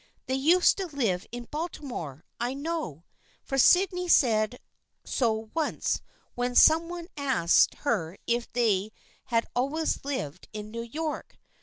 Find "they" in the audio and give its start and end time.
0.25-0.33, 8.51-8.93